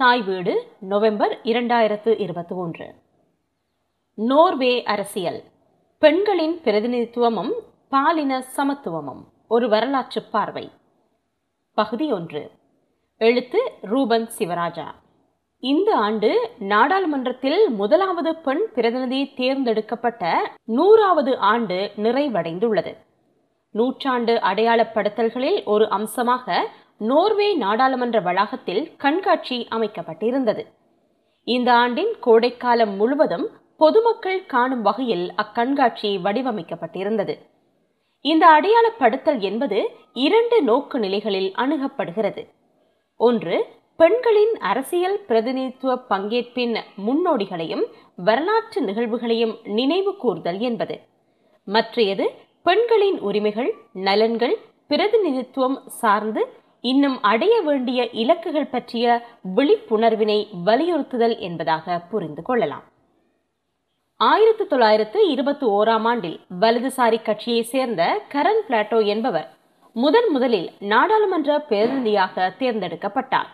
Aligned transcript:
தாய் 0.00 0.22
வீடு 0.22 0.66
நவம்பர் 0.80 1.38
இரண்டாயிரத்து 1.42 2.20
இருபத்தி 2.20 2.54
ஒன்று 2.54 2.94
நோர்வே 4.14 4.82
அரசியல். 4.82 5.42
பெண்களின் 5.98 6.60
பிரதிநிதித்துவமும் 6.62 7.52
பாலின 7.88 8.44
சமத்துவமும் 8.56 9.24
ஒரு 9.48 9.68
வரலாற்று 9.68 10.22
பார்வை. 10.22 10.70
பகுதி 11.74 12.12
ஒன்று. 12.12 12.50
எழுத்து 13.18 13.72
ரூபன் 13.80 14.28
சிவராஜா. 14.38 14.84
இந்த 15.58 15.96
ஆண்டு 15.96 16.50
நாடாளுமன்றத்தில் 16.58 17.70
முதலாவது 17.70 18.36
பெண் 18.36 18.72
பிரதிநிதி 18.74 19.34
தேர்ந்தெடுக்கப்பட்ட 19.34 20.52
நூறாவது 20.64 21.38
ஆண்டு 21.38 21.90
நிறைவடைந்துள்ளது. 21.96 22.96
நூற்றாண்டு 23.70 24.34
அடையாளப்படுத்தல்களில் 24.34 25.64
ஒரு 25.64 25.90
அம்சமாக 25.90 26.68
நோர்வே 27.00 27.54
நாடாளுமன்ற 27.54 28.20
வளாகத்தில் 28.20 28.96
கண்காட்சி 28.96 29.66
அமைக்கப்பட்டிருந்தது. 29.70 30.62
இந்த 31.46 31.72
ஆண்டின் 31.72 32.12
கோடைக்காலம் 32.20 32.94
முழுவதும் 32.96 33.46
பொதுமக்கள் 33.76 34.46
காணும் 34.46 34.82
வகையில் 34.82 35.32
அக்கண்காட்சி 35.42 36.10
வடிவமைக்கப்பட்டிருந்தது. 36.24 37.34
இந்த 38.24 38.44
அடையாளப்படுத்தல் 38.56 39.40
என்பது 39.40 39.78
இரண்டு 40.12 40.62
நோக்கு 40.62 40.98
நிலைகளில் 40.98 41.50
அணுகப்படுகிறது. 41.56 42.42
ஒன்று 43.16 43.66
பெண்களின் 43.96 44.54
அரசியல் 44.58 45.18
பிரதிநிதித்துவ 45.26 45.96
பங்கேற்பின் 46.08 46.76
முன்னோடிகளையும் 47.06 47.84
வரலாற்று 48.16 48.80
நிகழ்வுகளையும் 48.82 49.54
நினைவு 49.64 50.16
கூர்தல் 50.16 50.58
என்பது. 50.58 50.96
மற்றையது 51.64 52.26
பெண்களின் 52.62 53.18
உரிமைகள் 53.20 53.70
நலன்கள் 53.94 54.56
பிரதிநிதித்துவம் 54.88 55.78
சார்ந்து 55.86 56.42
இன்னும் 56.80 57.22
அடைய 57.22 57.60
வேண்டிய 57.60 58.04
இலக்குகள் 58.04 58.70
பற்றிய 58.70 59.26
விழிப்புணர்வினை 59.56 60.48
வலியுறுத்துதல் 60.64 61.38
என்பதாக 61.38 61.98
புரிந்து 61.98 62.42
கொள்ளலாம். 62.42 62.84
ஆயிரத்தி 64.16 64.66
தொள்ளாயிரத்து 64.66 65.28
இருபத்தி 65.28 65.66
ஓராம் 65.66 66.06
ஆண்டில் 66.06 66.40
வலதுசாரி 66.60 67.22
கட்சியை 67.22 67.62
சேர்ந்த 67.62 68.22
கரண் 68.28 68.62
பிளாட்டோ 68.68 69.06
என்பவர் 69.06 69.48
முதன் 69.92 70.28
முதலில் 70.30 70.70
நாடாளுமன்ற 70.78 71.60
பிரதிநிதியாக 71.60 72.54
தேர்ந்தெடுக்கப்பட்டார். 72.58 73.48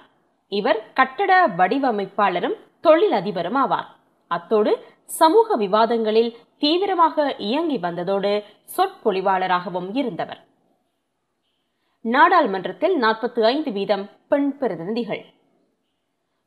இவர் 0.49 0.93
கட்டட 0.93 1.47
வடிவமைப்பாளரும் 1.47 2.57
தொழிலதிபரும் 2.83 3.59
ஆவார். 3.65 3.89
அத்தோடு 4.29 4.85
சமூக 5.05 5.57
விவாதங்களில் 5.57 6.37
தீவிரமாக 6.59 7.35
இயங்கி 7.39 7.79
வந்ததோடு 7.79 8.43
சொற்பொழிவாளராகவும் 8.77 9.97
இருந்தவர். 9.97 10.46
நாடாளுமன்றத்தில் 12.15 12.95
நாற்பத்தி 13.03 13.41
ஐந்து 13.41 13.71
வீதம் 13.71 14.11
பெண் 14.29 14.51
பிரதிநிதிகள். 14.59 15.23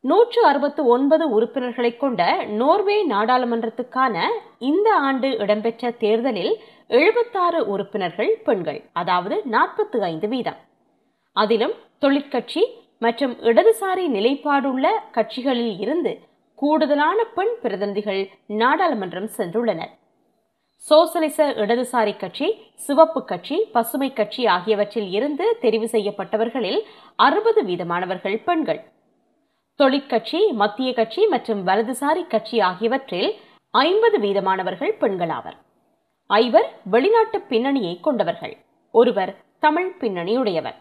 நூற்று 0.04 0.46
அறுபத்து 0.46 0.86
ஒன்பது 0.86 1.30
உறுப்பினர்களை 1.30 1.98
கொண்ட 1.98 2.22
நோர்வே 2.44 2.98
நாடாளுமன்றத்துக்கான 3.10 4.22
இந்த 4.60 4.94
ஆண்டு 5.08 5.30
இடம்பெற்ற 5.38 5.92
தேர்தலில் 6.04 6.54
எழுபத்தாறு 6.88 7.68
உறுப்பினர்கள் 7.68 8.32
பெண்கள் 8.44 8.80
அதாவது 8.94 9.42
நாற்பத்தி 9.52 10.00
ஐந்து 10.12 10.28
வீதம். 10.28 10.60
அதிலும் 11.36 11.76
தொழிற்கட்சி 12.00 12.64
மற்றும் 13.00 13.36
இடதுசாரி 13.52 14.08
நிலைப்பாடுள்ள 14.18 14.88
கட்சிகளில் 15.12 15.80
இருந்து 15.80 16.20
கூடுதலான 16.56 17.24
பெண் 17.38 17.56
பிரதிநிதிகள் 17.62 18.22
நாடாளுமன்றம் 18.48 19.30
சென்றுள்ளனர். 19.38 19.94
சோசலிச 20.88 21.38
இடதுசாரி 21.63 22.17
கட்சி 22.17 22.47
சிவப்பு 22.75 23.25
கட்சி 23.25 23.58
பசுமை 23.72 24.13
கட்சி 24.13 24.45
ஆகியவற்றில் 24.45 25.09
இருந்து 25.11 25.45
தெரிவு 25.61 25.88
செய்யப்பட்டவர்களில் 25.94 26.80
அறுபது 27.16 27.61
வீதமானவர்கள் 27.63 28.38
பெண்கள். 28.44 28.81
தொழிற்கட்சி 29.80 30.39
மத்திய 30.52 30.94
கட்சி 30.94 31.25
மற்றும் 31.25 31.67
வலதுசாரி 31.67 32.23
கட்சி 32.27 32.59
ஆகியவற்றில் 32.59 33.30
ஐம்பது 33.72 34.19
வீதமானவர்கள் 34.19 34.94
பெண்களாவர். 35.02 35.57
ஐவர் 36.30 36.69
வெளிநாட்டு 36.83 37.39
பின்னணியை 37.41 38.00
கொண்டவர்கள். 38.00 38.57
ஒருவர் 38.91 39.35
தமிழ் 39.59 39.91
பின்னணியுடையவர். 40.00 40.78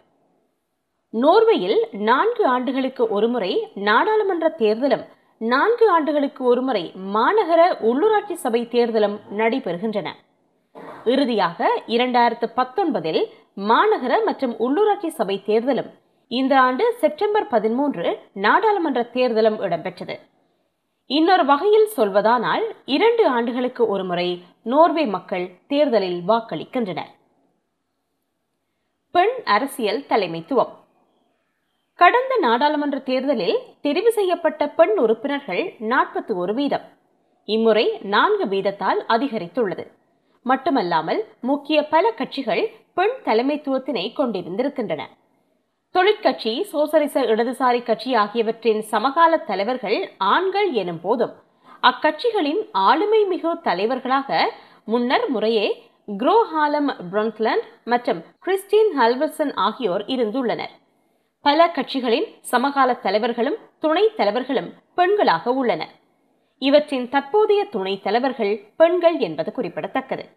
நோர்வேயில் 1.15 1.81
நான்கு 2.09 2.47
ஆண்டுகளுக்கு 2.47 3.09
ஒருமுறை 3.09 3.53
நாடாளுமன்ற 3.89 4.49
தேர்தலும் 4.59 5.05
நான்கு 5.41 5.91
ஆண்டுகளுக்கு 5.91 6.45
ஒருமுறை 6.45 6.93
மாநகர 7.15 7.61
உள்ளூராட்சி 7.81 8.33
சபை 8.33 8.69
தேர்தலும் 8.71 9.21
நடைபெறுகின்றன. 9.37 10.09
இறுதியாக 11.05 11.83
இரண்டாயிரத்து 11.87 12.47
பத்தொன்பதில் 12.57 13.21
மாநகர 13.57 14.25
மற்றும் 14.25 14.55
உள்ளூராட்சி 14.59 15.07
சபை 15.09 15.43
தேர்தலும் 15.47 15.91
இந்த 16.29 16.61
ஆண்டு 16.61 16.95
செப்டம்பர் 16.99 17.47
பதிமூன்று 17.47 18.19
நாடாளுமன்ற 18.33 19.03
தேர்தலும் 19.13 19.61
இடம்பெற்றது. 19.67 20.17
இன்னொரு 21.07 21.45
வகையில் 21.45 21.89
சொல்வதானால் 21.97 22.65
இரண்டு 22.85 23.27
ஆண்டுகளுக்கு 23.27 23.87
ஒருமுறை 23.87 24.43
நோர்வே 24.63 25.07
மக்கள் 25.07 25.51
தேர்தலில் 25.67 26.21
வாக்களிக்கின்றனர். 26.29 27.13
பெண் 29.11 29.37
அரசியல் 29.45 30.05
தலைமைத்துவம். 30.09 30.75
கடந்த 31.99 32.35
நாடாளுமன்ற 32.41 32.99
தேர்தலில் 32.99 33.57
தெரிவு 33.83 34.09
செய்யப்பட்ட 34.09 34.69
பெண் 34.69 34.93
உறுப்பினர்கள் 34.99 35.63
நாற்பத்தி 35.93 36.33
ஒரு 36.43 36.53
வீதம். 36.55 36.85
இம்முறை 37.49 37.85
நான்கு 38.15 38.45
வீதத்தால் 38.45 39.01
அதிகரித்துள்ளது. 39.15 39.85
மட்டுமல்லாமல் 40.47 41.21
முக்கிய 41.41 41.79
பல 41.95 42.13
கட்சிகள் 42.21 42.63
பெண் 42.95 43.17
தலைமைத்துவத்தினை 43.25 44.05
கொண்டிருந்திருக்கின்றன. 44.19 45.03
தொழிற்கட்சி 45.95 46.55
சோசலிச 46.73 47.21
இடதுசாரி 47.33 47.83
கட்சி 47.83 48.11
ஆகியவற்றின் 48.15 48.83
சமகால 48.93 49.43
தலைவர்கள் 49.51 49.99
ஆண்கள் 50.33 50.73
எனும் 50.73 51.01
போதும் 51.01 51.35
அக்கட்சிகளின் 51.83 52.65
ஆளுமை 52.89 53.23
மிகு 53.25 53.53
தலைவர்களாக 53.69 54.31
முன்னர் 54.85 55.29
முறையே 55.29 55.69
குரோஹாலம் 56.09 56.91
பிரங்க்லண்ட் 57.13 57.67
மற்றும் 57.85 58.21
கிறிஸ்டின் 58.39 58.93
ஹல்வர்சன் 58.99 59.55
ஆகியோர் 59.69 60.05
இருந்துள்ளனர். 60.15 60.75
பல 61.41 61.67
கட்சிகளின் 61.67 62.39
சமகால 62.41 62.95
தலைவர்களும் 62.95 63.57
துணைத் 63.79 64.17
தலைவர்களும் 64.17 64.73
பெண்களாக 64.97 65.49
உள்ளனர் 65.49 65.91
இவற்றின் 66.59 67.09
தற்போதைய 67.09 67.65
துணைத் 67.65 68.03
தலைவர்கள் 68.03 68.73
பெண்கள் 68.77 69.19
என்பது 69.19 69.53
குறிப்பிடத்தக்கது. 69.53 70.29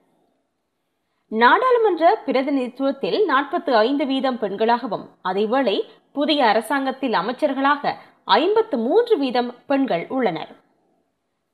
நாடாளுமன்ற 1.27 2.21
பிரதிநிதித்துவத்தில் 2.25 3.19
நாற்பத்தி 3.27 3.73
ஐந்து 3.73 4.05
வீதம் 4.05 4.39
பெண்களாகவும் 4.39 5.07
அதேவேளை 5.23 5.81
புதிய 6.13 6.45
அரசாங்கத்தில் 6.45 7.13
அமைச்சர்களாக 7.13 7.95
ஐம்பத்து 8.25 8.77
மூன்று 8.77 9.17
வீதம் 9.17 9.55
பெண்கள் 9.67 10.05
உள்ளனர். 10.09 10.55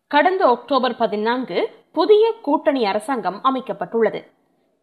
கடந்த 0.07 0.45
அக்டோபர் 0.45 0.95
பதினான்கு 0.95 1.69
புதிய 1.91 2.33
கூட்டணி 2.41 2.85
அரசாங்கம் 2.85 3.39
அமைக்கப்பட்டுள்ளது. 3.43 4.31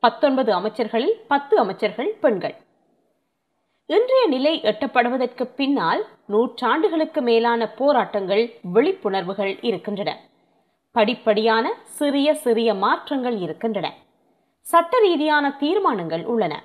பத்தொன்பது 0.01 0.53
அமைச்சர்களில் 0.53 1.21
பத்து 1.29 1.59
அமைச்சர்கள் 1.59 2.17
பெண்கள். 2.21 2.55
இன்றைய 3.87 4.27
நிலை 4.27 4.61
எட்டப்படுவதற்கு 4.61 5.45
பின்னால் 5.45 6.07
நூற்றாண்டுகளுக்கு 6.29 7.21
மேலான 7.21 7.69
போராட்டங்கள் 7.71 8.55
விழிப்புணர்வுகள் 8.75 9.59
இருக்கின்றன. 9.61 10.21
படிப்படியான 10.95 11.65
சிறிய 11.83 12.35
சிறிய 12.35 12.75
மாற்றங்கள் 12.75 13.39
இருக்கின்றன. 13.39 13.93
சட்ட 14.61 14.99
ரீதியான 14.99 15.57
தீர்மானங்கள் 15.57 16.25
உள்ளன. 16.25 16.63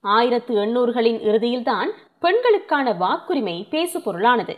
ஆயிரத்து 0.00 0.56
எண்ணூறுகளின் 0.56 1.20
இறுதியில்தான் 1.30 1.90
பெண்களுக்கான 2.18 2.92
வாக்குரிமை 2.92 3.56
பேசுபொருளானது. 3.70 4.56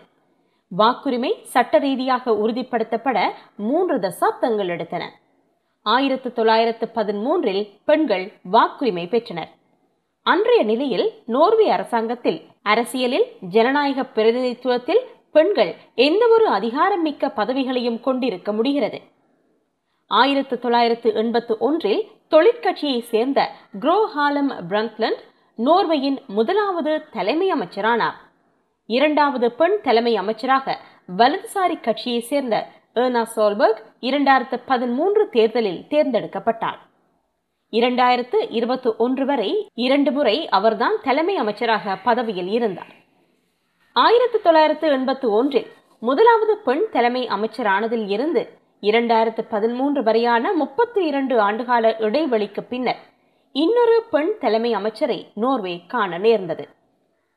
வாக்குரிமை 0.78 1.42
சட்ட 1.42 1.78
ரீதியாக 1.78 2.30
உறுதிப்படுத்தப்பட 2.30 3.30
மூன்று 3.56 3.98
தசாப்தங்கள் 3.98 4.72
எடுத்தன. 4.76 5.04
ஆயிரத்து 5.82 6.32
தொள்ளாயிரத்து 6.32 6.90
பதிமூன்றில் 6.94 7.68
பெண்கள் 7.84 8.32
வாக்குரிமை 8.52 9.08
பெற்றனர். 9.08 9.64
அன்றைய 10.30 10.62
நிலையில் 10.62 11.12
நோர்வே 11.26 11.68
அரசாங்கத்தில் 11.68 12.38
அரசியலில் 12.62 13.26
ஜனநாயக 13.40 14.04
பிரதிநிதித்துவத்தில் 14.14 15.02
பெண்கள் 15.32 15.74
எந்தவொரு 15.94 16.46
அதிகாரமிக்க 16.50 17.28
பதவிகளையும் 17.34 18.00
கொண்டிருக்க 18.00 18.52
முடிகிறது. 18.52 19.00
ஆயிரத்து 20.06 20.58
தொள்ளாயிரத்து 20.58 21.14
எண்பத்து 21.14 21.56
ஒன்றில் 21.58 22.02
தொழிற்கட்சியை 22.30 23.00
சேர்ந்த 23.00 23.50
குரோஹாலம் 23.80 24.50
பிரங்க்லண்ட் 24.68 25.22
நோர்வேயின் 25.54 26.18
முதலாவது 26.26 27.04
தலைமை 27.10 27.52
அமைச்சரானார். 27.52 28.18
இரண்டாவது 28.86 29.52
பெண் 29.52 29.80
தலைமை 29.82 30.16
அமைச்சராக 30.16 30.76
வலதுசாரி 31.16 31.80
கட்சியை 31.80 32.20
சேர்ந்த 32.20 32.66
ஏர்னா 32.94 33.22
சோல்பர்க் 33.36 33.84
இரண்டாயிரத்து 34.00 34.60
பதிமூன்று 34.66 35.28
தேர்தலில் 35.28 35.84
தேர்ந்தெடுக்கப்பட்டார். 35.90 36.82
இரண்டாயிரத்து 37.72 38.38
இருபத்தி 38.50 38.90
ஒன்று 38.98 39.26
வரை 39.26 39.70
இரண்டு 39.74 40.12
முறை 40.12 40.48
அவர்தான் 40.48 40.96
தலைமை 41.02 41.36
அமைச்சராக 41.36 41.96
பதவியில் 41.96 42.48
இருந்தார். 42.48 42.92
ஆயிரத்தி 43.92 44.38
தொள்ளாயிரத்து 44.40 44.88
எண்பத்து 44.88 45.30
ஒன்றில் 45.30 45.66
முதலாவது 46.00 46.56
பெண் 46.56 46.84
தலைமை 46.92 47.28
அமைச்சரானதில் 47.28 48.08
இருந்து 48.08 48.42
இரண்டாயிரத்து 48.80 49.42
பதிமூன்று 49.48 50.02
வரையான 50.02 50.52
முப்பத்தி 50.52 51.06
இரண்டு 51.06 51.34
ஆண்டுகால 51.42 51.92
இடைவெளிக்கு 52.00 52.60
பின்னர் 52.68 53.02
இன்னொரு 53.52 54.02
பெண் 54.10 54.32
தலைமை 54.38 54.72
அமைச்சரை 54.72 55.26
நோர்வே 55.34 55.82
காண 55.88 56.18
நேர்ந்தது. 56.18 56.68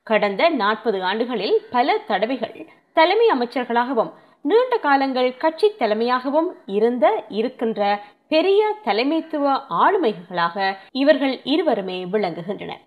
கடந்த 0.03 0.49
நாற்பது 0.49 1.03
ஆண்டுகளில் 1.03 1.61
பல 1.71 1.97
தடவைகள் 1.97 2.67
தலைமை 2.93 3.27
அமைச்சர்களாகவும் 3.37 4.11
நீண்ட 4.41 4.77
காலங்கள் 4.77 5.37
கட்சி 5.37 5.67
தலைமையாகவும் 5.79 6.49
இருந்த 6.65 7.23
இருக்கின்ற 7.29 8.01
பெரிய 8.31 8.75
தலைமைத்துவ 8.85 9.45
ஆளுமைகளாக 9.69 10.75
இவர்கள் 10.91 11.39
இருவருமே 11.43 12.05
விளங்குகின்றனர். 12.05 12.83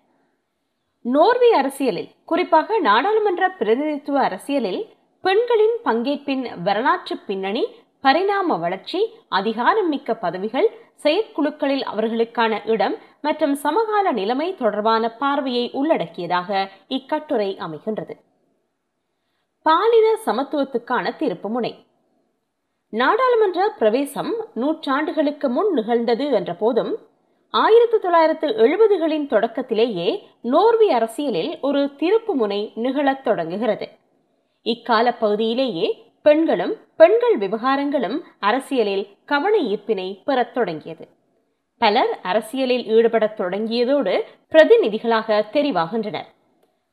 நோர்வே 1.04 1.52
அரசியலில் 1.52 2.10
குறிப்பாக 2.24 2.78
நாடாளுமன்ற 2.78 3.50
பிரதிநிதித்துவ 3.50 4.20
அரசியலில் 4.20 4.82
பெண்களின் 5.20 5.76
பங்கேற்பின் 5.84 6.44
வரலாற்று 6.62 7.16
பின்னணி 7.26 7.64
பரிணாம 8.00 8.56
வளர்ச்சி 8.56 9.00
அதிகாரம் 9.28 9.88
மிக்க 9.88 10.14
பதவிகள் 10.14 10.68
செயற்குழுக்களில் 10.94 11.84
அவர்களுக்கான 11.92 12.60
இடம் 12.66 12.96
மற்றும் 13.22 13.54
சமகால 13.54 14.12
நிலைமை 14.12 14.54
தொடர்பான 14.54 15.10
பார்வையை 15.10 15.70
உள்ளடக்கியதாக 15.72 16.68
இக்கட்டுரை 16.88 17.58
அமைகின்றது. 17.60 18.14
பாலின 19.66 20.06
சமத்துவத்துக்கான 20.26 21.12
திருப்புமுனை 21.18 21.72
நாடாளுமன்ற 22.92 23.68
பிரவேசம் 23.78 24.32
நூற்றாண்டுகளுக்கு 24.56 25.48
முன் 25.48 25.72
நிகழ்ந்தது 25.72 26.30
என்ற 26.30 26.54
போதும் 26.54 26.98
ஆயிரத்தி 27.50 27.98
தொள்ளாயிரத்து 27.98 28.48
எழுபதுகளின் 28.48 29.26
தொடக்கத்திலேயே 29.26 30.28
நோர்வே 30.42 30.90
அரசியலில் 30.90 31.58
ஒரு 31.60 31.84
திருப்பு 31.84 32.32
முனை 32.32 32.72
நிகழத் 32.74 33.24
தொடங்குகிறது. 33.24 33.88
இக்கால 34.62 35.14
பகுதியிலேயே 35.14 35.86
பெண்களும் 36.22 36.76
பெண்கள் 36.96 37.38
விவகாரங்களும் 37.38 38.20
அரசியலில் 38.40 39.06
கவன 39.24 39.58
ஈர்ப்பினை 39.58 40.22
பெறத் 40.24 40.54
தொடங்கியது. 40.54 41.08
பலர் 41.78 42.18
அரசியலில் 42.22 42.84
ஈடுபடத் 42.86 43.40
தொடங்கியதோடு 43.40 44.20
பிரதிநிதிகளாக 44.52 45.42
தெரிவாகின்றனர். 45.52 46.28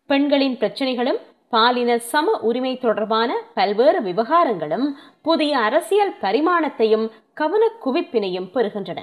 பெண்களின் 0.08 0.58
பிரச்சனைகளும் 0.58 1.20
பாலின 1.50 1.98
சம 1.98 2.32
உரிமை 2.40 2.78
தொடர்பான 2.78 3.42
பல்வேறு 3.54 4.02
விவகாரங்களும் 4.02 4.88
புதிய 5.22 5.58
அரசியல் 5.58 6.14
பரிமாணத்தையும் 6.22 7.12
கவன 7.34 7.70
குவிப்பினையும் 7.86 8.50
பெறுகின்றன. 8.54 9.00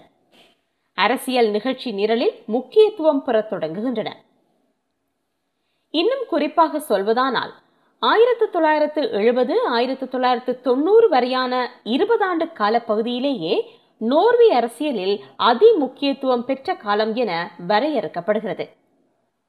அரசியல் 0.94 1.50
நிகழ்ச்சி 1.50 1.92
நிரலில் 1.92 2.42
முக்கியத்துவம் 2.46 3.24
பெறத் 3.24 3.52
தொடங்குகின்றன. 3.52 4.08
இன்னும் 5.90 6.24
குறிப்பாக 6.28 6.78
சொல்வதானால் 6.78 7.52
ஆயிரத்து 7.98 8.50
தொள்ளாயிரத்து 8.50 9.10
எழுபது 9.10 9.66
ஆயிரத்து 9.66 10.08
தொள்ளாயிரத்து 10.08 10.60
தொண்ணூறு 10.60 11.08
வரையான 11.08 11.70
இருபதாண்டு 11.84 12.52
கால 12.52 12.80
பகுதியிலேயே 12.80 13.80
நோர்வே 13.98 14.50
அரசியலில் 14.50 15.24
அதி 15.36 15.72
முக்கியத்துவம் 15.72 16.44
பெற்ற 16.44 16.74
காலம் 16.74 17.14
என 17.14 17.50
வரையறுக்கப்படுகிறது. 17.68 18.66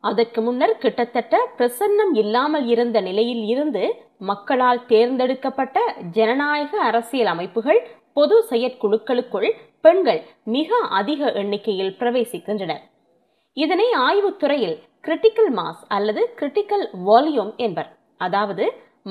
அதற்கு 0.04 0.40
முன்னர் 0.42 0.76
கிட்டத்தட்ட 0.78 1.36
பிரசன்னம் 1.58 2.12
இல்லாமல் 2.14 2.66
இருந்த 2.68 2.98
நிலையில் 3.02 3.44
இருந்து 3.44 3.84
மக்களால் 4.30 4.82
தேர்ந்தெடுக்கப்பட்ட 4.86 5.80
ஜனநாயக 6.12 6.72
அரசியல் 6.82 7.32
அமைப்புகள் 7.34 7.80
பொது 8.14 8.36
செயற்குழுக்களுக்குள் 8.50 9.50
பெண்கள் 9.82 10.22
மிக 10.56 10.80
அதிக 11.00 11.32
எண்ணிக்கையில் 11.32 11.98
பிரவேசிக்கின்றனர். 12.00 12.84
இதனை 13.58 13.88
ஆய்வுத்துறையில் 14.08 14.78
கிரிட்டிக்கல் 15.02 15.52
மாஸ் 15.58 15.84
அல்லது 15.88 16.22
கிரிட்டிக்கல் 16.40 16.86
வால்யூம் 17.08 17.54
என்பர். 17.58 17.90
அதாவது 18.18 18.66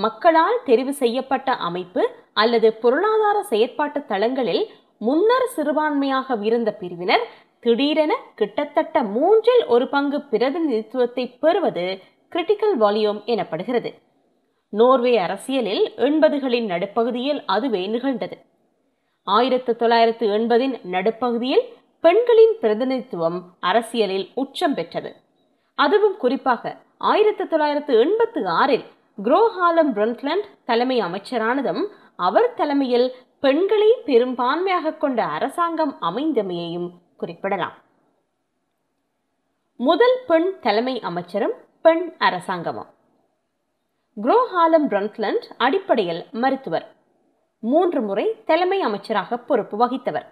மக்களால் 0.05 0.59
தெரிவு 0.65 0.93
செய்யப்பட்ட 1.03 1.51
அமைப்பு 1.69 2.03
அல்லது 2.33 2.69
பொருளாதார 2.83 3.37
செயற்பாட்டு 3.53 4.01
தளங்களில் 4.07 4.65
முன்னர் 4.99 5.49
சிறுபான்மையாக 5.55 6.37
இருந்த 6.49 6.71
பிரிவினர் 6.81 7.25
திடீரென 7.63 8.13
கிட்டத்தட்ட 8.35 9.03
மூன்றில் 9.03 9.65
ஒரு 9.67 9.89
பங்கு 9.89 10.19
பிரதிநிதித்துவத்தை 10.21 11.25
பெறுவது 11.39 11.87
கிரிட்டிக்கல் 12.33 12.77
வால்யூம் 12.81 13.21
எனப்படுகிறது. 13.25 13.95
நோர்வே 14.73 15.19
அரசியலில் 15.19 15.85
எண்பதுகளின் 15.97 16.67
நடுப்பகுதியில் 16.67 17.45
அதுவே 17.47 17.87
நிகழ்ந்தது. 17.87 18.37
ஆயிரத்து 19.27 19.77
தொள்ளாயிரத்து 19.77 20.27
எண்பதின் 20.29 20.75
நடுப்பகுதியில் 20.85 21.65
பெண்களின் 22.01 22.55
பிரதிநிதித்துவம் 22.61 23.39
அரசியலில் 23.61 24.27
உச்சம் 24.35 24.75
பெற்றது. 24.75 25.11
அதுவும் 25.75 26.17
குறிப்பாக 26.17 26.77
ஆயிரத்து 26.99 27.49
தொள்ளாயிரத்து 27.49 27.95
எண்பத்து 28.01 28.49
ஆறில் 28.49 28.85
குரோஹாலம் 29.19 29.93
பிரண்ட்லண்ட் 29.97 30.47
தலைமை 30.65 31.01
அமைச்சரானதும் 31.01 31.83
அவர் 32.17 32.55
தலைமையில் 32.55 33.09
பெண்களை 33.41 33.91
பெரும்பான்மையாக 34.05 34.97
கொண்ட 34.97 35.25
அரசாங்கம் 35.25 35.95
அமைந்தமையையும் 36.01 36.89
குறிப்பிடலாம். 37.17 37.77
முதல் 39.81 40.17
பெண் 40.27 40.51
தலைமை 40.61 41.01
அமைச்சரும் 41.01 41.55
பெண் 41.83 42.05
அரசாங்கமும். 42.19 42.91
குரோஹாலம் 44.17 44.87
பிரண்ட்லண்ட் 44.91 45.47
அடிப்படையில் 45.57 46.27
மருத்துவர். 46.33 46.87
மூன்று 47.63 48.01
முறை 48.03 48.27
தலைமை 48.45 48.81
அமைச்சராக 48.81 49.39
பொறுப்பு 49.39 49.77
வகித்தவர். 49.79 50.27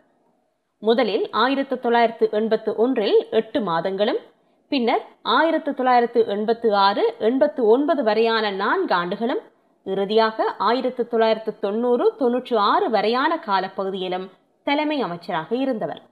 முதலில் 0.82 1.30
ஆயிரத்து 1.30 1.80
தொள்ளாயிரத்து 1.80 2.28
எண்பத்து 2.30 2.76
ஒன்றில் 2.76 3.26
எட்டு 3.30 3.60
மாதங்களும் 3.60 4.20
பின்னர் 4.68 5.04
ஆயிரத்து 5.22 5.74
தொள்ளாயிரத்து 5.74 6.26
எண்பத்து 6.26 6.74
ஆறு 6.74 7.14
எண்பத்து 7.18 7.66
ஒன்பது 7.66 8.02
வரையான 8.02 8.50
நான்கு 8.50 8.94
ஆண்டுகளும் 8.94 9.42
இறுதியாக 9.84 10.54
ஆயிரத்து 10.58 11.08
தொள்ளாயிரத்து 11.08 11.58
தொண்ணூறு 11.58 12.16
தொன்னூற்று 12.16 12.58
ஆறு 12.58 12.90
வரையான 12.90 13.36
காலப்பகுதியிலும் 13.46 14.26
தலைமை 14.62 15.00
அமைச்சராக 15.00 15.56
இருந்தவர். 15.56 16.02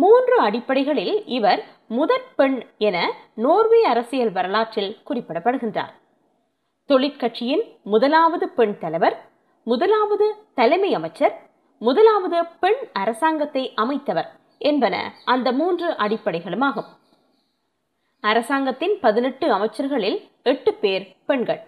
மூன்று 0.00 0.36
அடிப்படைகளில் 0.40 1.22
இவர் 1.26 1.60
முதற் 1.88 2.34
பெண் 2.36 2.56
என 2.78 2.96
நோர்வே 3.34 3.84
அரசியல் 3.84 4.32
வரலாற்றில் 4.32 4.96
குறிப்பிடப்படுகின்றார். 5.08 5.92
தொழிற்கட்சியின் 6.88 7.62
முதலாவது 7.84 8.48
பெண் 8.48 8.78
தலைவர் 8.78 9.16
முதலாவது 9.64 10.26
தலைமை 10.54 10.94
அமைச்சர் 10.94 11.34
முதலாவது 11.78 12.38
பெண் 12.60 12.80
அரசாங்கத்தை 12.92 13.72
அமைத்தவர் 13.76 14.28
என்பன 14.58 15.12
அந்த 15.24 15.52
மூன்று 15.52 15.88
அடிப்படைகளுமாகும். 16.04 16.90
அரசாங்கத்தின் 18.20 18.94
பதினெட்டு 19.00 19.48
அமைச்சர்களில் 19.54 20.18
எட்டு 20.42 20.74
பேர் 20.74 21.06
பெண்கள். 21.26 21.62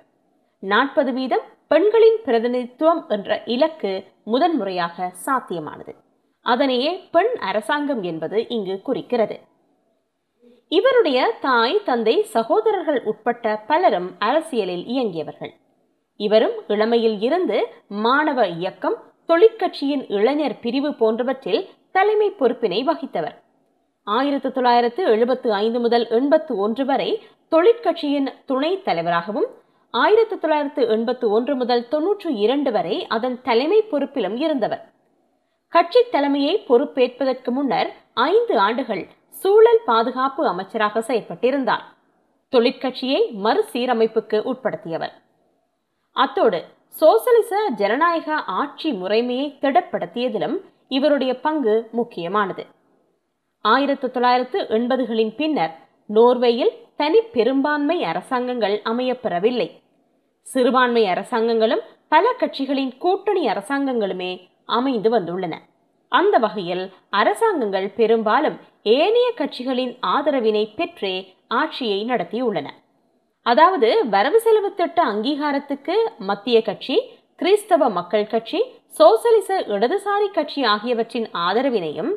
நாற்பது 0.59 1.13
வீதம் 1.13 1.47
பெண்களின் 1.69 2.19
பிரதிநிதித்துவம் 2.25 3.03
என்ற 3.09 3.43
இலக்கு 3.45 3.93
முதன்முறையாக 4.25 5.13
சாத்தியமானது. 5.27 5.95
அதனையே 6.43 7.09
பெண் 7.13 7.37
அரசாங்கம் 7.41 8.03
என்பது 8.03 8.49
இங்கு 8.49 8.81
குறிக்கிறது. 8.81 9.41
இவருடைய 10.69 11.35
தாய் 11.41 11.83
தந்தை 11.85 12.23
சகோதரர்கள் 12.23 13.03
உட்பட்ட 13.05 13.65
பலரும் 13.67 14.11
அரசியலில் 14.19 14.85
இயங்கியவர்கள். 14.85 15.53
இவரும் 16.17 16.69
இளமையில் 16.69 17.21
இருந்து 17.21 17.67
மாணவ 17.89 18.47
இயக்கம் 18.47 18.97
தொழிற்கட்சியின் 19.29 20.05
இளைஞர் 20.09 20.61
பிரிவு 20.61 20.95
போன்றவற்றில் 20.95 21.69
தலைமை 21.93 22.31
பொறுப்பினை 22.31 22.85
வகித்தவர். 22.85 23.43
ஆயிரத்து 24.05 24.53
தொள்ளாயிரத்து 24.53 25.05
எழுபத்து 25.05 25.53
ஐந்து 25.53 25.81
முதல் 25.81 26.09
எண்பத்து 26.09 26.57
ஒன்று 26.57 26.85
வரை 26.85 27.23
தொழிற்கட்சியின் 27.51 28.29
துணைத் 28.47 28.85
தலைவராகவும் 28.85 29.47
ஆயிரத்து 29.91 30.39
தொள்ளாயிரத்து 30.39 30.89
எண்பத்து 30.89 31.31
ஒன்று 31.31 31.57
முதல் 31.57 31.89
தொன்னூற்று 31.89 32.35
இரண்டு 32.35 32.73
வரை 32.73 33.07
அதன் 33.07 33.43
தலைமை 33.43 33.83
பொறுப்பிலும் 33.83 34.41
இருந்தவர். 34.41 34.97
கட்சி 35.69 36.01
தலைமையை 36.11 36.65
பொறுப்பேற்பதற்கு 36.69 37.51
முன்னர் 37.51 37.95
ஐந்து 38.15 38.59
ஆண்டுகள் 38.59 39.07
சூழல் 39.31 39.81
பாதுகாப்பு 39.87 40.47
அமைச்சராக 40.47 41.01
செயற்பட்டிருந்தார். 41.01 41.85
தொழிற்கட்சியை 42.53 43.21
மறுசீரமைப்புக்கு 43.45 44.39
உட்படுத்தியவர். 44.53 45.13
அத்தோடு 46.13 46.65
சோசலிச 46.87 47.69
ஜனநாயக 47.77 48.35
ஆட்சி 48.35 48.93
முறைமையை 48.93 49.47
திடப்படுத்தியதிலும் 49.61 50.57
இவருடைய 50.89 51.41
பங்கு 51.41 51.89
முக்கியமானது. 51.93 52.67
ஆயிரத்து 53.61 54.11
தொள்ளாயிரத்து 54.11 54.67
எண்பதுகளின் 54.69 55.35
பின்னர் 55.37 55.75
நோர்வேயில் 56.15 56.75
தனி 56.97 57.21
பெரும்பான்மை 57.21 58.05
அரசாங்கங்கள் 58.05 58.81
அமையப்பெறவில்லை. 58.85 59.71
சிறுபான்மை 60.43 61.05
அரசாங்கங்களும் 61.05 61.81
பல 62.09 62.35
கட்சிகளின் 62.41 62.99
கூட்டணி 62.99 63.47
அரசாங்கங்களுமே 63.47 64.49
அமைந்து 64.69 65.11
வந்துள்ளன. 65.11 65.55
அந்த 66.13 66.39
வகையில் 66.39 66.85
அரசாங்கங்கள் 67.11 67.89
பெரும்பாலும் 67.97 68.59
ஏனைய 68.97 69.29
கட்சிகளின் 69.37 69.95
ஆதரவினை 70.07 70.65
பெற்றே 70.75 71.15
ஆட்சியை 71.47 72.01
நடத்தியுள்ளன. 72.05 72.69
அதாவது 73.47 73.89
வரவு 74.11 74.39
செலவு 74.41 74.71
திட்ட 74.75 74.99
அங்கீகாரத்துக்கு 75.05 75.97
மத்திய 76.19 76.59
கட்சி 76.63 76.97
கிறிஸ்தவ 77.37 77.89
மக்கள் 77.89 78.27
கட்சி 78.27 78.61
சோசலிச 78.89 79.59
இடதுசாரி 79.67 80.29
கட்சி 80.33 80.61
ஆகியவற்றின் 80.65 81.29
ஆதரவினையும் 81.47 82.13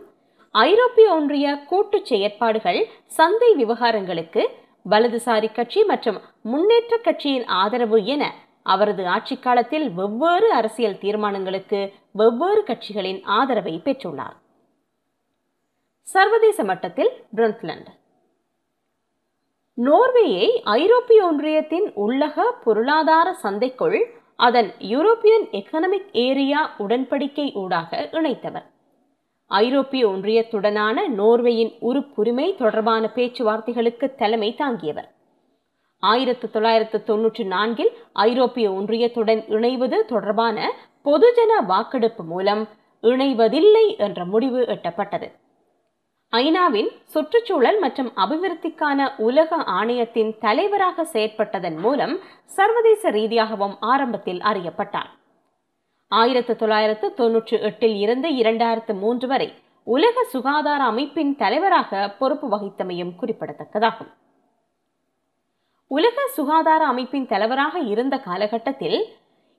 ஐரோப்பிய 0.56 1.08
ஒன்றிய 1.14 1.48
கூட்டு 1.64 1.98
செயற்பாடுகள் 2.06 2.80
சந்தை 3.08 3.50
விவகாரங்களுக்கு 3.56 4.44
வலதுசாரி 4.90 5.50
கட்சி 5.54 5.82
மற்றும் 5.84 6.18
முன்னேற்ற 6.42 6.98
கட்சியின் 6.98 7.46
ஆதரவு 7.46 8.00
என 8.06 8.24
அவரது 8.64 9.08
ஆட்சி 9.08 9.38
காலத்தில் 9.38 9.92
வெவ்வேறு 9.92 10.52
அரசியல் 10.54 11.02
தீர்மானங்களுக்கு 11.02 11.94
வெவ்வேறு 12.12 12.64
கட்சிகளின் 12.64 13.24
ஆதரவை 13.24 13.82
பெற்றுள்ளார். 13.84 14.38
சர்வதேச 16.02 16.64
மட்டத்தில் 16.64 17.12
பிரண்ட்லண்ட் 17.36 17.90
நோர்வேயை 19.78 20.48
ஐரோப்பிய 20.64 21.26
ஒன்றியத்தின் 21.26 21.88
உள்ளக 21.96 22.42
பொருளாதார 22.64 23.36
சந்தைக்குள் 23.44 24.04
அதன் 24.36 24.74
யூரோப்பியன் 24.80 25.46
எக்கனாமிக் 25.52 26.12
ஏரியா 26.12 26.76
உடன்படிக்கை 26.78 27.54
ஊடாக 27.54 28.10
இணைத்தவர். 28.12 28.66
ஐரோப்பிய 29.48 30.08
ஒன்றியத்துடனான 30.08 31.08
நோர்வேயின் 31.08 31.74
உறுப்புரிமை 31.82 32.56
தொடர்பான 32.56 33.12
பேச்சுவார்த்தைகளுக்கு 33.16 34.16
தலைமை 34.16 34.56
தாங்கியவர். 34.56 35.10
ஆயிரத்து 36.10 36.50
தொள்ளாயிரத்து 36.52 36.98
தொன்னூற்றி 37.10 37.44
நான்கில் 37.46 37.92
ஐரோப்பிய 38.14 38.72
ஒன்றியத்துடன் 38.72 39.42
இணைவது 39.58 39.98
தொடர்பான 40.06 40.58
பொதுஜன 41.06 41.52
வாக்கெடுப்பு 41.66 42.24
மூலம் 42.24 42.64
இணைவதில்லை 43.04 43.86
என்ற 43.98 44.26
முடிவு 44.26 44.62
எட்டப்பட்டது. 44.74 45.28
ஐநாவின் 46.34 46.90
சுற்றுச்சூழல் 47.06 47.80
மற்றும் 47.80 48.10
அபிவிருத்திக்கான 48.16 49.08
உலக 49.18 49.56
ஆணையத்தின் 49.56 50.38
தலைவராக 50.40 51.06
செயற்பட்டதன் 51.14 51.78
மூலம் 51.78 52.14
சர்வதேச 52.46 53.10
ரீதியாகவும் 53.10 53.76
ஆரம்பத்தில் 53.80 54.42
அறியப்பட்டார். 54.52 55.10
ஆயிரத்து 56.12 56.56
தொள்ளாயிரத்து 56.56 57.08
தொன்னூற்றி 57.18 57.58
எட்டில் 57.62 57.98
இருந்து 58.00 58.30
இரண்டாயிரத்து 58.30 58.94
மூன்று 59.00 59.28
வரை 59.28 59.50
உலக 59.88 60.24
சுகாதார 60.24 60.82
அமைப்பின் 60.84 61.36
தலைவராக 61.36 62.16
பொறுப்பு 62.20 62.48
வகித்தமையும் 62.50 63.14
குறிப்பிடத்தக்கதாகும். 63.22 64.12
உலக 65.92 66.18
சுகாதார 66.36 66.82
அமைப்பின் 66.86 67.26
தலைவராக 67.28 67.80
இருந்த 67.80 68.16
காலகட்டத்தில் 68.18 69.00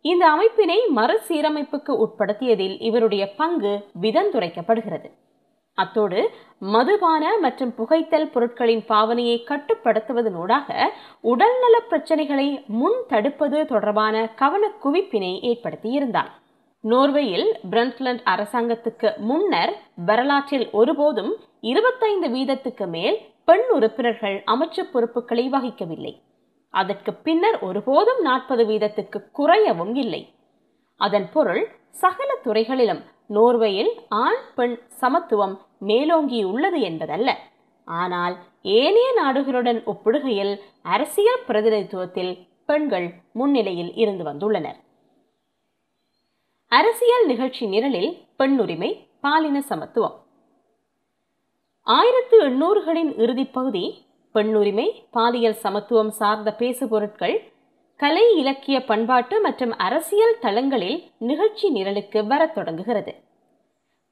இந்த 0.04 0.24
அமைப்பினை 0.34 0.76
மறுசீரமைப்புக்கு 0.96 1.92
உட்படுத்தியதில் 2.04 2.76
இவருடைய 2.80 3.24
பங்கு 3.40 3.72
விதந்துரைக்கப்படுகிறது. 4.00 5.08
அத்தோடு 5.78 6.20
மதுபான 6.74 7.24
மற்றும் 7.40 7.74
புகைத்தல் 7.74 8.30
பொருட்களின் 8.30 8.84
பாவனையை 8.88 9.36
கட்டுப்படுத்துவதனூடாக 9.50 10.88
உடல்நல 11.20 11.74
பிரச்சனைகளை 11.90 12.48
முன் 12.66 12.98
தடுப்பது 13.08 13.66
தொடர்பான 13.66 14.24
கவன 14.34 14.70
குவிப்பினை 14.84 15.32
ஏற்படுத்தியிருந்தார். 15.50 16.32
நோர்வேயில் 16.84 17.48
பிரண்ட்லண்ட் 17.70 18.22
அரசாங்கத்துக்கு 18.24 19.10
முன்னர் 19.28 19.72
வரலாற்றில் 20.04 20.66
ஒருபோதும் 20.72 21.32
இருபத்தைந்து 21.60 22.28
வீதத்துக்கு 22.28 22.86
மேல் 22.88 23.18
பெண் 23.44 23.68
உறுப்பினர்கள் 23.70 24.42
அமைச்சு 24.46 24.82
பொறுப்புகளை 24.82 25.48
வகிக்கவில்லை. 25.48 26.22
அதற்கு 26.70 27.14
பின்னர் 27.14 27.58
ஒருபோதும் 27.58 28.20
நாற்பது 28.20 28.64
வீதத்துக்கு 28.64 29.30
குறையவும் 29.38 29.96
இல்லை. 29.96 30.34
அதன் 30.96 31.30
பொருள் 31.32 31.68
சகல 31.90 32.34
துறைகளிலும் 32.42 33.02
நோர்வேயில் 33.28 33.90
ஆண் 34.08 34.40
பெண் 34.54 34.78
சமத்துவம் 34.88 35.60
மேலோங்கியுள்ளது 35.80 36.80
என்பதல்ல. 36.80 37.38
ஆனால் 37.84 38.36
ஏனைய 38.62 39.22
நாடுகளுடன் 39.22 39.82
ஒப்பிடுகையில் 39.84 40.60
அரசியல் 40.82 41.44
பிரதிநிதித்துவத்தில் 41.48 42.46
பெண்கள் 42.66 43.14
முன்னிலையில் 43.32 43.94
இருந்து 43.94 44.24
வந்துள்ளனர். 44.24 44.78
அரசியல் 46.68 47.26
நிகழ்ச்சி 47.26 47.66
நிரலில் 47.66 48.26
பெண்ணுரிமை 48.38 49.06
பாலின 49.20 49.60
சமத்துவம். 49.60 50.21
ஆயிரத்து 51.86 52.36
எண்ணூறுகளின் 52.48 53.10
இறுதிப்பகுதி 53.16 53.94
பெண்ணுரிமை 54.34 54.84
பாலியல் 55.10 55.56
சமத்துவம் 55.62 56.08
சார்ந்த 56.08 56.54
பேசு 56.54 56.88
பொருட்கள் 56.88 57.52
கலை 57.96 58.36
இலக்கிய 58.36 58.84
பண்பாட்டு 58.84 59.40
மற்றும் 59.40 59.72
அரசியல் 59.76 60.36
தளங்களில் 60.40 61.02
நிகழ்ச்சி 61.18 61.72
நிரலுக்கு 61.72 62.26
வரத் 62.26 62.54
தொடங்குகிறது. 62.54 63.14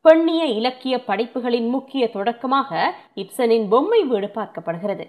பெண்ணிய 0.00 0.44
இலக்கிய 0.44 1.04
படைப்புகளின் 1.04 1.68
முக்கிய 1.68 2.10
தொடக்கமாக 2.10 2.94
இப்சனின் 3.14 3.68
பொம்மை 3.68 4.02
வீடு 4.04 4.26
பார்க்கப்படுகிறது. 4.26 5.06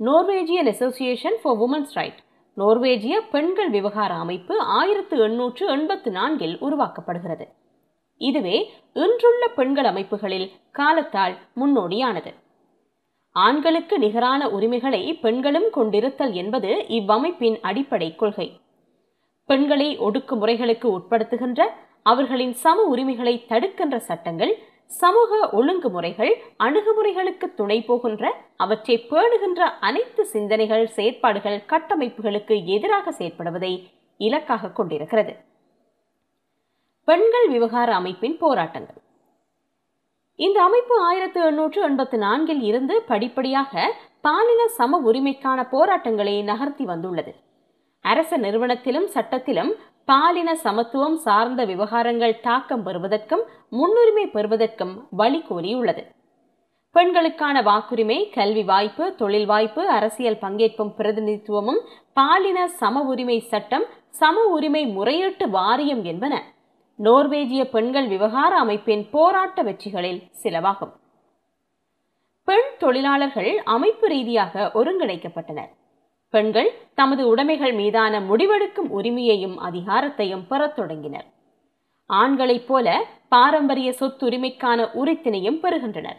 Norwegian 0.00 0.70
association 0.74 1.38
for 1.42 1.56
women's 1.56 1.92
right 1.92 2.22
நோர்வேஜிய 2.56 3.18
பெண்கள் 3.30 3.70
விவகார 3.70 4.14
அமைப்பு 4.14 4.60
ஆயிரத்து 4.60 5.18
எண்ணூற்று 5.18 5.66
எண்பத்து 5.66 6.10
நான்கில் 6.10 6.56
உருவாக்கப்படுகிறது. 6.60 7.46
இதுவே 8.20 8.56
இன்றுள்ள 8.92 9.48
பெண்கள் 9.48 9.84
அமைப்புகளில் 9.84 10.52
காலத்தால் 10.72 11.34
முன்னோடியானது. 11.60 12.34
ஆண்களுக்கு 13.36 13.98
நிகரான 13.98 14.48
உரிமைகளை 14.48 15.14
பெண்களும் 15.14 15.68
கொண்டிருத்தல் 15.70 16.32
என்பது 16.32 16.70
இவ்வமைப்பின் 16.88 17.56
அடிப்படை 17.60 18.14
கொள்கை. 18.14 18.60
பெண்களை 19.46 19.98
ஒடுக்குமுறைகளுக்கு 19.98 20.86
உட்படுத்துகின்ற 20.98 21.62
அவர்களின் 22.02 22.52
சம 22.52 22.82
உரிமைகளை 22.82 23.46
தடுக்கின்ற 23.46 23.96
சட்டங்கள் 23.98 24.52
சமூக 24.86 25.48
ஒழுங்குமுறைகள் 25.52 26.32
அணுகுமுறைகளுக்கு 26.58 27.54
துணை 27.54 27.82
போகின்ற 27.82 28.24
அவற்றை 28.56 29.06
பேணுகின்ற 29.10 29.60
அனைத்து 29.80 30.24
சிந்தனைகள் 30.24 30.86
செயற்பாடுகள் 30.86 31.58
கட்டமைப்புகளுக்கு 31.68 32.64
எதிராக 32.64 33.10
செயற்படுவதை 33.10 33.72
இலக்காக 34.16 34.70
கொண்டிருக்கிறது. 34.70 35.34
பெண்கள் 37.08 37.48
விவகார 37.48 37.94
அமைப்பின் 37.94 38.36
போராட்டங்கள். 38.38 39.00
இந்த 40.38 40.62
அமைப்பு 40.62 40.94
ஆயிரத்தி 41.00 41.40
எண்ணூற்று 41.40 41.82
எண்பத்து 41.82 42.18
நான்கில் 42.18 42.62
இருந்து 42.62 43.02
படிப்படியாக 43.02 43.94
பாலின 44.20 44.66
சம 44.68 45.00
உரிமைக்கான 45.00 45.68
போராட்டங்களை 45.70 46.42
நகர்த்தி 46.42 46.84
வந்துள்ளது. 46.84 47.34
அரச 48.00 48.36
நிறுவனத்திலும் 48.36 49.08
சட்டத்திலும் 49.14 49.72
பாலின 50.04 50.54
சமத்துவம் 50.54 51.14
சார்ந்த 51.16 51.64
விவகாரங்கள் 51.64 52.40
தாக்கம் 52.40 52.82
பெறுவதற்கும் 52.82 53.44
முன்னுரிமை 53.68 54.26
பெறுவதற்கும் 54.26 54.94
வழி 55.10 55.44
கோரியுள்ளது 55.48 56.04
பெண்களுக்கான 56.92 57.62
வாக்குரிமை 57.62 58.18
கல்வி 58.30 58.64
வாய்ப்பு 58.64 59.14
தொழில் 59.14 59.46
வாய்ப்பு 59.46 59.88
அரசியல் 59.88 60.42
பங்கேற்பும் 60.42 60.92
பிரதிநிதித்துவமும் 60.98 61.80
பாலின 62.12 62.66
சம 62.80 63.02
உரிமை 63.02 63.38
சட்டம் 63.52 63.86
சம 64.08 64.44
உரிமை 64.56 64.86
முறையீட்டு 64.86 65.50
வாரியம் 65.50 66.04
என்பன. 66.04 66.34
நோர்வேஜிய 67.02 67.64
பெண்கள் 67.64 68.08
விவகார 68.08 68.56
அமைப்பின் 68.56 69.10
போராட்ட 69.10 69.62
வெற்றிகளில் 69.62 70.30
சிலவாகும். 70.42 70.92
பெண் 72.44 72.76
தொழிலாளர்கள் 72.78 73.62
அமைப்பு 73.62 74.08
ரீதியாக 74.08 74.70
ஒருங்கிணைக்கப்பட்டனர். 74.74 75.68
பெண்கள் 76.30 76.72
தமது 76.94 77.36
உடைமைகள் 77.36 77.74
மீதான 77.74 78.20
முடிவெடுக்கும் 78.20 78.88
உரிமையையும் 78.88 79.58
அதிகாரத்தையும் 79.60 80.46
பெறத் 80.46 80.76
தொடங்கினர். 80.76 81.26
ஆண்களைப் 82.06 82.66
போல 82.66 83.04
பாரம்பரிய 83.28 83.94
சொத்துரிமைக்கான 84.00 84.88
உரித்தினையும் 84.94 85.60
பெறுகின்றனர். 85.60 86.16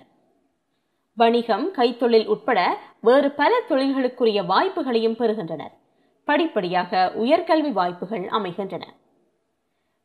வணிகம் 1.16 1.74
கைத்தொழில் 1.74 2.26
உட்பட 2.26 2.80
வேறு 3.02 3.32
பல 3.32 3.62
தொழில்களுக்குரிய 3.70 4.46
வாய்ப்புகளையும் 4.46 5.16
பெறுகின்றனர். 5.16 5.72
படிப்படியாக 6.26 7.14
உயர்கல்வி 7.16 7.72
வாய்ப்புகள் 7.72 8.28
அமைகின்றன. 8.28 8.88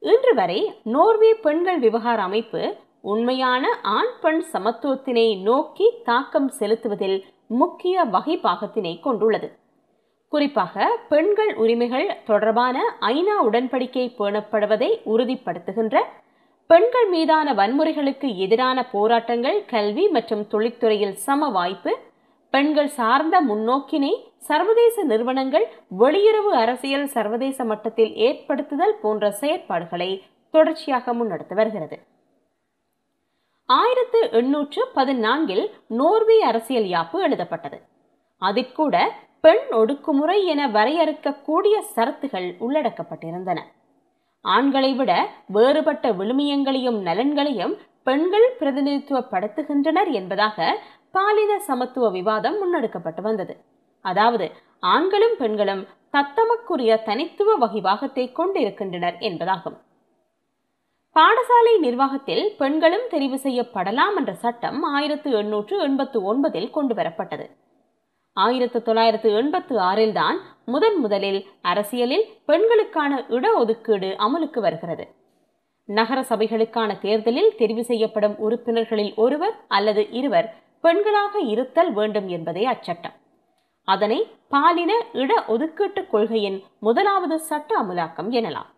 இன்று 0.03 0.33
வரை 0.35 0.61
நோர்வே 0.85 1.31
பெண்கள் 1.35 1.79
விவகார 1.79 2.23
அமைப்பு 2.23 2.61
உண்மையான 3.01 3.65
ஆண் 3.83 4.13
பெண் 4.21 4.43
சமத்துவத்தினை 4.53 5.43
நோக்கி 5.43 5.87
தாக்கம் 6.05 6.49
செலுத்துவதில் 6.49 7.19
முக்கிய 7.47 8.05
வகைப்பாகத்தினை 8.05 9.01
கொண்டுள்ளது. 9.01 9.49
குறிப்பாக 10.33 10.87
பெண்கள் 11.09 11.53
உரிமைகள் 11.55 12.09
தொடர்பான 12.25 12.83
ஐநா 13.01 13.37
உடன்படிக்கை 13.49 14.07
பேணப்படுவதை 14.19 14.91
உறுதிப்படுத்துகின்ற 15.05 16.03
பெண்கள் 16.71 17.09
மீதான 17.09 17.55
வன்முறைகளுக்கு 17.55 18.37
எதிரான 18.37 18.89
போராட்டங்கள் 18.93 19.65
கல்வி 19.65 20.09
மற்றும் 20.09 20.47
தொழிற்துறையில் 20.51 21.17
சம 21.27 21.49
வாய்ப்பு 21.49 21.93
பெண்கள் 22.55 22.89
சார்ந்த 22.89 23.37
முன்னோக்கினை 23.41 24.13
சர்வதேச 24.39 25.03
நிறுவனங்கள் 25.05 25.67
வெளியுறவு 25.99 26.53
அரசியல் 26.63 27.07
சர்வதேச 27.07 27.65
மட்டத்தில் 27.65 28.13
ஏற்படுத்துதல் 28.27 28.97
போன்ற 29.03 29.31
செயற்பாடுகளை 29.41 30.11
தொடர்ச்சியாக 30.55 31.13
முன்னெடுத்து 31.15 31.55
வருகிறது. 31.55 31.97
ஆயிரத்து 33.69 34.21
எண்ணூற்று 34.31 34.83
பதினான்கில் 34.95 35.65
நோர்வே 35.87 36.39
அரசியல் 36.41 36.89
யாப்பு 36.95 37.19
எழுதப்பட்டது. 37.27 37.79
அதிற்கூட 38.43 38.95
பெண் 39.41 39.67
ஒடுக்குமுறை 39.71 40.39
என 40.45 40.63
வரையறுக்கக்கூடிய 40.69 41.77
சரத்துகள் 41.95 42.49
உள்ளடக்கப்பட்டிருந்தன. 42.65 43.59
ஆண்களை 44.45 44.91
விட 44.95 45.13
வேறுபட்ட 45.47 46.13
விழுமியங்களையும் 46.13 46.99
நலன்களையும் 47.09 47.75
பெண்கள் 48.03 48.49
பிரதிநிதித்துவப்படுத்துகின்றனர் 48.61 50.11
என்பதாக 50.13 50.59
பாலின 51.15 51.53
சமத்துவ 51.69 52.09
விவாதம் 52.11 52.57
முன்னெடுக்கப்பட்டு 52.61 53.23
வந்தது. 53.23 53.55
அதாவது 54.05 54.47
ஆண்களும் 54.95 55.37
பெண்களும் 55.37 55.83
தத்தமக்குரிய 56.17 56.93
தனித்துவ 57.09 57.55
வகிபாகத்தை 57.57 58.25
கொண்டிருக்கின்றனர் 58.33 59.17
என்பதாகும். 59.29 59.79
பாடசாலை 61.17 61.73
நிர்வாகத்தில் 61.79 62.45
பெண்களும் 62.57 63.07
தெரிவு 63.11 63.39
செய்யப்படலாம் 63.45 64.17
என்ற 64.17 64.33
சட்டம் 64.35 64.79
ஆயிரத்து 64.95 65.31
எண்ணூற்று 65.31 65.77
எண்பத்து 65.87 66.19
ஒன்பதில் 66.33 66.71
கொண்டு 66.71 66.95
வரப்பட்டது. 66.95 67.47
ஆயிரத்து 68.37 68.79
தொள்ளாயிரத்து 68.83 69.29
எண்பத்து 69.33 69.75
ஆறில் 69.81 70.13
தான் 70.13 70.37
முதன் 70.65 70.99
முதலில் 70.99 71.41
அரசியலில் 71.63 72.27
பெண்களுக்கான 72.45 73.13
இடஒதுக்கீடு 73.37 74.11
அமலுக்கு 74.27 74.61
வருகிறது. 74.61 75.05
நகர 75.89 76.19
சபைகளுக்கான 76.31 76.91
தேர்தலில் 76.99 77.55
தெரிவு 77.59 77.85
செய்யப்படும் 77.91 78.37
உறுப்பினர்களில் 78.39 79.15
ஒருவர் 79.17 79.57
அல்லது 79.69 80.03
இருவர் 80.11 80.49
பெண்களாக 80.81 81.39
இருத்தல் 81.39 81.93
வேண்டும் 81.93 82.29
என்பதே 82.29 82.67
அச்சட்டம். 82.67 83.17
அதனை 83.85 84.31
பாலின 84.49 85.05
இட 85.13 85.45
ஒதுக்கீட்டு 85.47 86.07
கொள்கையின் 86.07 86.63
முதலாவது 86.81 87.41
சட்ட 87.41 87.83
அமுலாக்கம் 87.83 88.31
எனலாம். 88.31 88.71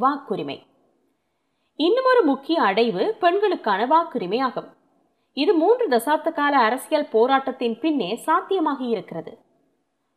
வாக்குரிமை. 0.00 0.62
இன்னுமொரு 1.76 2.22
முக்கிய 2.22 2.62
அடைவு 2.62 3.08
பெண்களுக்கான 3.08 3.86
வாக்குரிமை 3.86 4.42
ஆகும். 4.42 4.74
இது 5.32 5.54
மூன்று 5.54 5.88
தசாப்த 5.88 6.32
கால 6.32 6.58
அரசியல் 6.58 7.08
போராட்டத்தின் 7.08 7.78
பின்னே 7.78 8.22
சாத்தியமாகி 8.26 8.88
இருக்கிறது. 8.88 9.38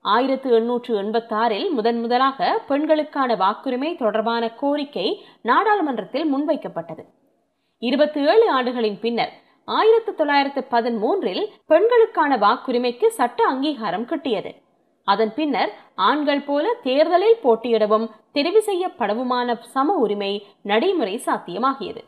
ஆயிரத்து 0.01 0.51
எண்ணூற்று 0.51 1.03
எண்பத்தாறில் 1.03 1.69
முதன் 1.69 2.01
முதலாக 2.01 2.63
பெண்களுக்கான 2.67 3.35
வாக்குரிமை 3.35 3.97
தொடர்பான 3.97 4.49
கோரிக்கை 4.49 5.25
நாடாளுமன்றத்தில் 5.41 6.35
முன்வைக்கப்பட்டது. 6.35 7.05
இருபத்தி 7.77 8.21
ஏழு 8.21 8.61
ஆண்டுகளின் 8.61 8.99
பின்னர் 8.99 9.47
ஆயிரத்து 9.77 10.11
தொள்ளாயிரத்து 10.15 10.61
பதிமூன்றில் 10.73 11.43
பெண்களுக்கான 11.71 12.31
வாக்குரிமைக்கு 12.45 13.07
சட்ட 13.19 13.39
அங்கீகாரம் 13.45 14.05
கிட்டியது. 14.11 14.51
அதன் 15.07 15.33
பின்னர் 15.38 15.71
ஆண்கள் 16.07 16.43
போல 16.47 16.65
தேர்தலில் 16.83 17.41
போட்டியிடவும் 17.43 18.07
தெரிவு 18.33 18.61
செய்யப்படவுமான 18.69 19.55
சம 19.73 19.95
உரிமை 20.03 20.31
நடைமுறை 20.61 21.15
சாத்தியமாகியது. 21.25 22.01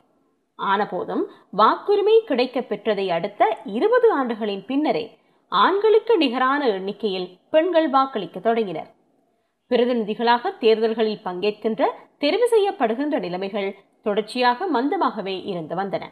ஆனபோதும் 0.60 1.24
வாக்குரிமை 1.58 2.15
கிடைக்க 2.30 2.60
பெற்றதை 2.60 3.06
அடுத்த 3.18 3.44
இருபது 3.77 4.08
ஆண்டுகளின் 4.18 4.63
பின்னரே 4.70 5.06
ஆண்களுக்கு 5.51 6.13
நிகரான 6.18 6.62
எண்ணிக்கையில் 6.68 7.30
பெண்கள் 7.53 7.89
வாக்களிக்க 7.89 8.39
தொடங்கினர். 8.39 8.89
பிரதிநிதிகளாக 9.72 10.53
தேர்தல்களில் 10.63 11.24
பங்கேற்கின்ற 11.24 11.82
தெரிவு 12.24 12.48
செய்யப்படுகின்ற 12.53 13.15
நிலைமைகள் 13.20 13.70
தொடர்ச்சியாக 14.03 14.68
மந்தமாகவே 14.75 15.36
இருந்து 15.51 15.75
வந்தன. 15.75 16.03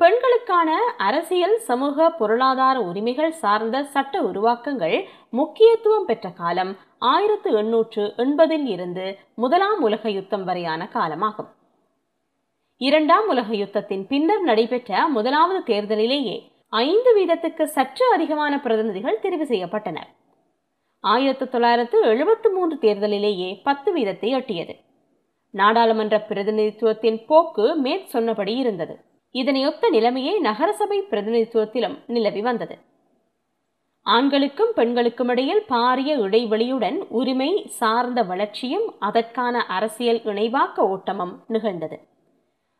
பெண்களுக்கான 0.00 0.70
அரசியல் 0.96 1.54
சமூக 1.58 2.10
பொருளாதார 2.10 2.80
உரிமைகள் 2.80 3.32
சார்ந்த 3.32 3.76
சட்ட 3.84 4.20
உருவாக்கங்கள் 4.20 4.96
முக்கியத்துவம் 5.30 6.04
பெற்ற 6.04 6.30
காலம். 6.30 6.72
ஆயிரத்து 6.98 7.52
எண்ணூற்று 7.52 8.02
எண்பதில் 8.16 8.66
இருந்து 8.66 9.18
முதலாம் 9.34 9.82
உலக 9.82 10.10
யுத்தம் 10.10 10.44
வரையான 10.44 10.88
காலமாகும். 10.92 11.48
இரண்டாம் 12.80 13.28
உலக 13.28 13.48
யுத்தத்தின் 13.52 14.04
பின்னர் 14.06 14.40
நடைபெற்ற 14.40 15.08
முதலாவது 15.08 15.62
தேர்தலிலேயே 15.62 16.36
ஐந்து 16.68 17.10
வீதத்துக்கு 17.18 17.62
சற்று 17.62 18.12
அதிகமான 18.12 18.60
பிரதிநிதிகள் 18.60 19.22
தெரிவு 19.22 19.48
செய்யப்பட்டனர் 19.52 20.10
ஆயிரத்து 21.04 21.48
தொள்ளாயிரத்து 21.48 21.98
எழுபத்து 22.02 22.48
மூன்று 22.52 22.78
தேர்தலிலேயே 22.78 23.50
பத்து 23.64 23.90
வீதத்தை 23.96 24.30
எட்டியது. 24.38 24.76
நாடாளுமன்ற 25.54 26.16
பிரதிநிதித்துவத்தின் 26.28 27.20
போக்கு 27.26 27.74
மேற் 27.76 28.06
சொன்னபடி 28.06 28.54
இருந்தது. 28.56 28.96
இதனையொத்த 29.36 29.88
நிலைமையே 29.90 30.38
நகரசபை 30.38 30.98
பிரதிநிதித்துவத்திலும் 31.02 31.96
நிலவி 32.06 32.40
வந்தது. 32.40 32.76
ஆண்களுக்கும் 34.06 34.72
பெண்களுக்கும் 34.74 35.28
இடையில் 35.28 35.64
பாரிய 35.68 36.10
இடைவெளியுடன் 36.26 36.98
உரிமை 37.08 37.66
சார்ந்த 37.68 38.22
வளர்ச்சியும் 38.22 38.94
அதற்கான 38.98 39.64
அரசியல் 39.66 40.20
இணைவாக்க 40.24 40.88
ஓட்டமும் 40.88 41.44
நிகழ்ந்தது. 41.46 41.98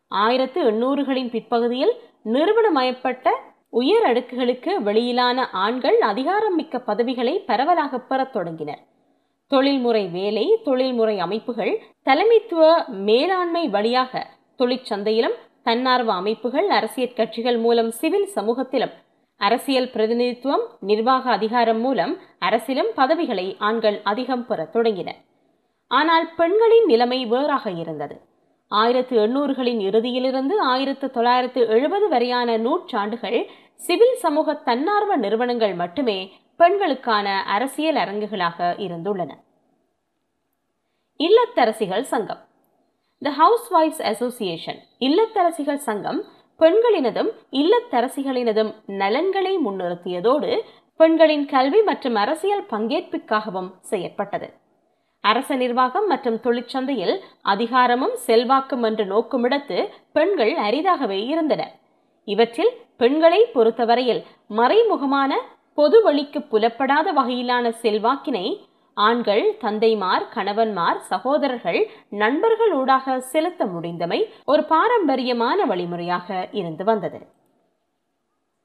ஆயிரத்து 0.08 0.60
எண்ணூறுகளின் 0.70 1.30
பிற்பகுதியில் 1.30 1.94
நிறுவனமயப்பட்ட 2.24 3.28
உயர் 3.70 4.06
அடுக்குகளுக்கு 4.12 4.72
வெளியிலான 4.84 5.44
ஆண்கள் 5.52 6.00
அதிகாரம் 6.00 6.54
மிக்க 6.54 6.78
பதவிகளை 6.78 7.38
பரவலாக 7.40 7.98
பெறத் 7.98 8.32
தொடங்கினர். 8.32 8.82
தொழில்முறை 9.46 10.06
வேலை 10.08 10.60
தொழில்முறை 10.64 11.18
அமைப்புகள் 11.18 11.82
தலைமைத்துவ 12.04 12.86
மேலாண்மை 12.86 13.68
வழியாக 13.68 14.26
தொழிற்சந்தையிலும் 14.58 15.36
தன்னார்வ 15.66 16.12
அமைப்புகள் 16.12 16.68
அரசியல் 16.68 17.12
கட்சிகள் 17.12 17.56
மூலம் 17.58 17.90
சிவில் 17.90 18.26
சமூகத்திலும் 18.26 18.92
அரசியல் 19.36 19.88
பிரதிநிதித்துவம் 19.90 20.60
நிர்வாக 20.80 21.30
அதிகாரம் 21.30 21.80
மூலம் 21.80 22.18
அரசிலும் 22.40 22.90
பதவிகளை 22.94 23.56
ஆண்கள் 23.58 24.00
அதிகம் 24.04 24.46
பெறத் 24.46 24.72
தொடங்கினர். 24.72 25.18
ஆனால் 25.88 26.34
பெண்களின் 26.36 26.84
நிலைமை 26.84 27.26
வேறாக 27.26 27.70
இருந்தது. 27.70 28.20
ஆயிரத்து 28.68 29.26
எண்ணூறுகளின் 29.26 29.82
இறுதியிலிருந்து 29.88 30.54
ஆயிரத்து 30.58 31.10
தொள்ளாயிரத்து 31.10 31.68
எழுபது 31.68 32.08
வரையான 32.08 32.56
நூற்றாண்டுகள் 32.56 33.50
சிவில் 33.76 34.16
சமூக 34.16 34.54
தன்னார்வ 34.54 35.16
நிறுவனங்கள் 35.16 35.74
மட்டுமே 35.74 36.18
பெண்களுக்கான 36.56 37.42
அரசியல் 37.42 37.96
அரங்குகளாக 37.96 38.72
இருந்துள்ளன. 38.86 39.30
இல்லத்தரசிகள் 41.20 42.10
சங்கம். 42.14 42.45
த 43.22 43.30
ஹவுஸ் 43.36 43.68
ஒய்ஃப்ஸ் 43.72 44.02
அசோசியேஷன் 44.02 44.78
இல்லத்தரசிகள் 45.00 45.80
சங்கம் 45.84 46.20
பெண்களினதும் 46.60 47.30
இல்லத்தரசிகளினதும் 47.52 48.70
நலன்களை 48.96 49.54
முன்னிறுத்தியதோடு 49.56 50.50
பெண்களின் 51.00 51.46
கல்வி 51.46 51.80
மற்றும் 51.82 52.16
அரசியல் 52.16 52.68
பங்கேற்புக்காகவும் 52.70 53.70
செயற்பட்டது 53.82 54.48
அரச 55.24 55.50
நிர்வாகம் 55.56 56.06
மற்றும் 56.06 56.38
தொழிற்சந்தையில் 56.40 57.14
அதிகாரமும் 57.44 58.14
செல்வாக்கும் 58.26 58.84
என்று 58.84 59.04
நோக்குமிடத்து 59.04 59.78
பெண்கள் 60.12 60.54
அரிதாகவே 60.66 61.18
இருந்தனர் 61.26 61.74
இவற்றில் 62.28 62.72
பெண்களை 62.96 63.40
பொறுத்தவரையில் 63.54 64.22
மறைமுகமான 64.50 65.32
பொது 65.78 65.98
வழிக்கு 66.02 66.40
புலப்படாத 66.42 67.08
வகையிலான 67.12 67.68
செல்வாக்கினை 67.80 68.46
ஆண்கள் 68.96 69.44
தந்தைமார் 69.60 70.24
கணவன்மார் 70.34 71.00
சகோதரர்கள் 71.08 71.80
நண்பர்கள் 72.08 72.72
ஊடாக 72.72 73.20
செலுத்த 73.32 73.64
முடிந்தமை 73.66 74.20
ஒரு 74.44 74.64
பாரம்பரியமான 74.64 75.64
வழிமுறையாக 75.64 76.48
இருந்து 76.52 76.84
வந்தது. 76.84 77.18